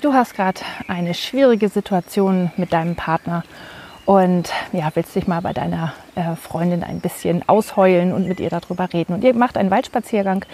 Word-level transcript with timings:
du 0.00 0.12
hast 0.12 0.34
gerade 0.34 0.60
eine 0.88 1.14
schwierige 1.14 1.68
Situation 1.68 2.50
mit 2.56 2.72
deinem 2.72 2.96
Partner 2.96 3.44
und 4.06 4.50
ja, 4.72 4.90
willst 4.94 5.14
dich 5.14 5.26
mal 5.26 5.40
bei 5.40 5.52
deiner 5.52 5.94
äh, 6.14 6.36
Freundin 6.36 6.84
ein 6.84 7.00
bisschen 7.00 7.48
ausheulen 7.48 8.12
und 8.12 8.28
mit 8.28 8.40
ihr 8.40 8.50
darüber 8.50 8.92
reden. 8.92 9.14
Und 9.14 9.24
ihr 9.24 9.34
macht 9.34 9.56
einen 9.56 9.70
Waldspaziergang 9.70 10.44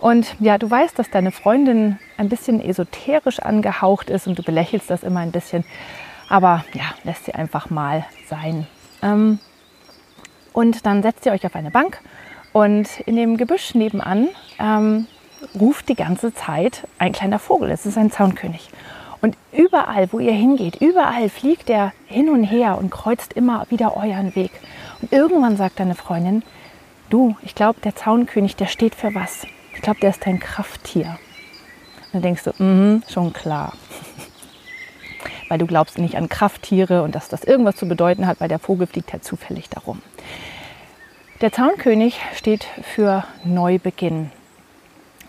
und 0.00 0.36
ja, 0.40 0.58
du 0.58 0.70
weißt, 0.70 0.98
dass 0.98 1.10
deine 1.10 1.32
Freundin 1.32 1.98
ein 2.16 2.28
bisschen 2.28 2.60
esoterisch 2.60 3.40
angehaucht 3.40 4.10
ist 4.10 4.26
und 4.26 4.38
du 4.38 4.42
belächelst 4.42 4.90
das 4.90 5.02
immer 5.02 5.20
ein 5.20 5.32
bisschen. 5.32 5.64
Aber 6.28 6.64
ja, 6.72 6.84
lässt 7.04 7.24
sie 7.24 7.34
einfach 7.34 7.70
mal 7.70 8.04
sein. 8.28 8.66
Ähm, 9.02 9.38
und 10.52 10.86
dann 10.86 11.02
setzt 11.02 11.26
ihr 11.26 11.32
euch 11.32 11.46
auf 11.46 11.54
eine 11.54 11.70
Bank 11.70 12.00
und 12.52 13.00
in 13.00 13.16
dem 13.16 13.36
Gebüsch 13.36 13.74
nebenan 13.74 14.28
ähm, 14.58 15.06
ruft 15.60 15.88
die 15.88 15.94
ganze 15.94 16.34
Zeit 16.34 16.86
ein 16.98 17.12
kleiner 17.12 17.38
Vogel. 17.38 17.70
Es 17.70 17.86
ist 17.86 17.98
ein 17.98 18.10
Zaunkönig. 18.10 18.68
Und 19.20 19.36
überall, 19.52 20.12
wo 20.12 20.20
ihr 20.20 20.32
hingeht, 20.32 20.76
überall 20.76 21.28
fliegt 21.28 21.70
er 21.70 21.92
hin 22.06 22.28
und 22.28 22.44
her 22.44 22.78
und 22.78 22.90
kreuzt 22.90 23.32
immer 23.32 23.66
wieder 23.68 23.96
euren 23.96 24.34
Weg. 24.36 24.52
Und 25.02 25.12
irgendwann 25.12 25.56
sagt 25.56 25.80
deine 25.80 25.94
Freundin, 25.94 26.42
du, 27.10 27.36
ich 27.42 27.54
glaube, 27.54 27.80
der 27.80 27.96
Zaunkönig, 27.96 28.56
der 28.56 28.66
steht 28.66 28.94
für 28.94 29.14
was. 29.14 29.46
Ich 29.74 29.82
glaube, 29.82 30.00
der 30.00 30.10
ist 30.10 30.24
dein 30.24 30.38
Krafttier. 30.38 31.18
Und 32.06 32.14
dann 32.14 32.22
denkst 32.22 32.44
du, 32.44 32.62
mm, 32.62 33.02
schon 33.08 33.32
klar. 33.32 33.72
weil 35.48 35.58
du 35.58 35.66
glaubst 35.66 35.98
nicht 35.98 36.16
an 36.16 36.28
Krafttiere 36.28 37.02
und 37.02 37.14
dass 37.14 37.28
das 37.28 37.44
irgendwas 37.44 37.76
zu 37.76 37.88
bedeuten 37.88 38.26
hat, 38.26 38.40
weil 38.40 38.48
der 38.48 38.58
Vogel 38.58 38.86
fliegt 38.86 39.12
ja 39.12 39.20
zufällig 39.20 39.68
darum. 39.68 40.02
Der 41.40 41.52
Zaunkönig 41.52 42.20
steht 42.34 42.66
für 42.82 43.24
Neubeginn. 43.44 44.30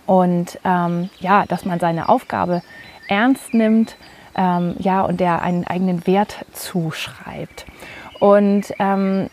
Und 0.09 0.59
ähm, 0.63 1.11
ja, 1.19 1.45
dass 1.45 1.65
man 1.65 1.79
seine 1.79 2.09
Aufgabe 2.09 2.63
ernst 3.07 3.53
nimmt, 3.53 3.95
ähm, 4.33 4.73
ja, 4.79 5.01
und 5.01 5.19
der 5.19 5.43
einen 5.43 5.67
eigenen 5.67 6.07
Wert 6.07 6.47
zuschreibt. 6.51 7.67
Und 8.19 8.73
ähm, 8.79 9.29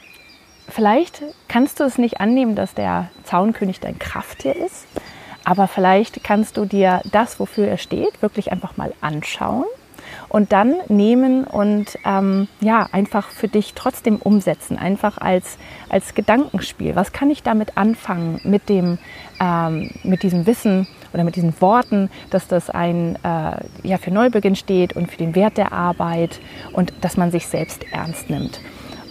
vielleicht 0.68 1.22
kannst 1.48 1.80
du 1.80 1.84
es 1.84 1.96
nicht 1.96 2.20
annehmen, 2.20 2.56
dass 2.56 2.74
der 2.74 3.08
Zaunkönig 3.24 3.80
dein 3.80 3.98
Krafttier 3.98 4.54
ist, 4.54 4.86
aber 5.44 5.66
vielleicht 5.66 6.22
kannst 6.22 6.58
du 6.58 6.66
dir 6.66 7.00
das, 7.10 7.40
wofür 7.40 7.68
er 7.68 7.78
steht, 7.78 8.20
wirklich 8.20 8.52
einfach 8.52 8.76
mal 8.76 8.92
anschauen 9.00 9.64
und 10.28 10.52
dann 10.52 10.74
nehmen 10.88 11.44
und 11.44 11.98
ähm, 12.04 12.48
ja, 12.60 12.88
einfach 12.92 13.28
für 13.28 13.48
dich 13.48 13.74
trotzdem 13.74 14.16
umsetzen, 14.16 14.78
einfach 14.78 15.18
als, 15.18 15.58
als 15.88 16.14
Gedankenspiel. 16.14 16.96
Was 16.96 17.12
kann 17.12 17.30
ich 17.30 17.42
damit 17.42 17.76
anfangen, 17.76 18.40
mit, 18.44 18.68
dem, 18.68 18.98
ähm, 19.40 19.90
mit 20.02 20.22
diesem 20.22 20.46
Wissen 20.46 20.86
oder 21.12 21.24
mit 21.24 21.36
diesen 21.36 21.58
Worten, 21.60 22.10
dass 22.30 22.48
das 22.48 22.70
ein 22.70 23.16
äh, 23.22 23.86
ja, 23.86 23.98
für 23.98 24.10
Neubeginn 24.10 24.56
steht 24.56 24.94
und 24.94 25.10
für 25.10 25.16
den 25.16 25.34
Wert 25.34 25.56
der 25.56 25.72
Arbeit 25.72 26.40
und 26.72 26.92
dass 27.00 27.16
man 27.16 27.30
sich 27.30 27.46
selbst 27.46 27.84
ernst 27.92 28.28
nimmt. 28.30 28.60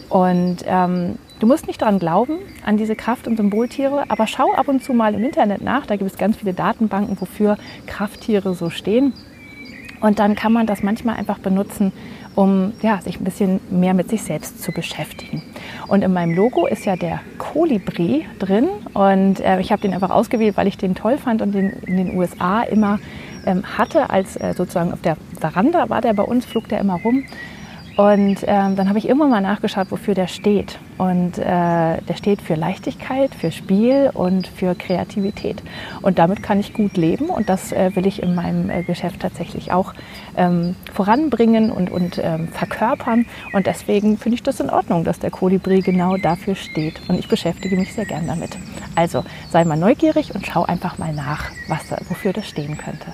Und 0.10 0.58
ähm, 0.68 1.18
du 1.40 1.48
musst 1.48 1.68
nicht 1.68 1.82
daran 1.82 2.00
glauben, 2.00 2.38
an 2.64 2.78
diese 2.78 2.96
Kraft- 2.96 3.28
und 3.28 3.38
Symboltiere, 3.38 4.06
aber 4.10 4.28
schau 4.28 4.54
ab 4.54 4.68
und 4.68 4.84
zu 4.84 4.94
mal 4.94 5.14
im 5.14 5.24
Internet 5.24 5.62
nach. 5.62 5.86
Da 5.86 5.96
gibt 5.96 6.12
es 6.12 6.18
ganz 6.18 6.38
viele 6.38 6.54
Datenbanken, 6.54 7.20
wofür 7.20 7.58
Krafttiere 7.88 8.54
so 8.54 8.70
stehen. 8.70 9.14
Und 10.06 10.20
dann 10.20 10.36
kann 10.36 10.54
man 10.54 10.68
das 10.68 10.84
manchmal 10.84 11.16
einfach 11.16 11.40
benutzen, 11.40 11.92
um 12.36 12.74
ja, 12.84 13.02
sich 13.02 13.20
ein 13.20 13.24
bisschen 13.24 13.60
mehr 13.72 13.96
mit 13.96 14.08
sich 14.08 14.22
selbst 14.22 14.62
zu 14.62 14.72
beschäftigen. 14.72 15.42
Und 15.88 16.04
in 16.04 16.14
meinem 16.14 16.36
Logo 16.36 16.68
ist 16.68 16.86
ja 16.86 16.96
der 16.96 17.22
Kolibri 17.40 18.28
drin 18.38 18.68
und 18.94 19.40
äh, 19.40 19.60
ich 19.60 19.72
habe 19.72 19.82
den 19.82 19.96
einfach 19.96 20.12
ausgewählt, 20.12 20.58
weil 20.58 20.68
ich 20.68 20.78
den 20.78 20.94
toll 20.94 21.18
fand 21.18 21.42
und 21.42 21.54
den 21.56 21.72
in 21.88 21.98
den 21.98 22.16
USA 22.16 22.62
immer 22.62 23.00
ähm, 23.48 23.64
hatte, 23.80 24.12
als 24.12 24.36
äh, 24.36 24.54
sozusagen 24.56 24.94
auf 24.94 25.02
der 25.02 25.18
Veranda 25.40 25.90
war 25.90 26.02
der 26.02 26.14
bei 26.14 26.22
uns, 26.22 26.46
flog 26.46 26.70
der 26.70 26.82
immer 26.82 27.02
rum. 27.02 27.24
Und 27.98 28.44
ähm, 28.46 28.76
dann 28.76 28.90
habe 28.90 29.00
ich 29.00 29.08
immer 29.08 29.28
mal 29.28 29.42
nachgeschaut, 29.42 29.88
wofür 29.90 30.16
der 30.16 30.28
steht. 30.28 30.80
Und 30.98 31.38
äh, 31.38 31.44
der 31.44 32.16
steht 32.18 32.42
für 32.42 32.56
Leichtigkeit, 32.56 33.34
für 33.34 33.52
Spiel 33.52 34.12
und 34.14 34.48
für 34.48 34.76
Kreativität. 34.76 35.64
Und 36.02 36.20
damit 36.20 36.44
kann 36.44 36.60
ich 36.60 36.74
gut 36.74 36.98
leben 36.98 37.30
und 37.30 37.48
das 37.48 37.72
äh, 37.72 37.96
will 37.96 38.06
ich 38.06 38.22
in 38.22 38.36
meinem 38.36 38.70
äh, 38.70 38.84
Geschäft 38.84 39.22
tatsächlich 39.22 39.72
auch 39.72 39.94
ähm, 40.36 40.76
voranbringen 40.94 41.72
und, 41.72 41.90
und 41.90 42.20
ähm, 42.22 42.50
verkörpern. 42.50 43.26
Und 43.54 43.66
deswegen 43.66 44.18
finde 44.18 44.36
ich 44.36 44.44
das 44.44 44.60
in 44.60 44.70
Ordnung, 44.70 45.06
dass 45.06 45.20
der 45.20 45.32
Kolibri 45.32 45.80
genau 45.80 46.18
dafür 46.18 46.56
steht. 46.56 47.02
Und 47.08 47.18
ich 47.18 47.30
beschäftige 47.30 47.78
mich 47.78 47.94
sehr 47.94 48.06
gern 48.06 48.28
damit. 48.28 48.58
Also 48.96 49.24
sei 49.52 49.64
mal 49.64 49.78
neugierig 49.78 50.36
und 50.36 50.46
schau 50.46 50.64
einfach 50.64 50.98
mal 50.98 51.14
nach, 51.14 51.52
was, 51.70 51.92
wofür 52.10 52.34
das 52.34 52.48
stehen 52.48 52.78
könnte. 52.78 53.14